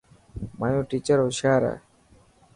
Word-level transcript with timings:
مايو 0.59 0.81
ٽيچر 0.89 1.17
هوشيار 1.23 1.61
هي. 1.69 1.75